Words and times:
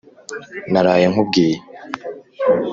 naraye 0.71 1.05
nkubwiye” 1.11 1.57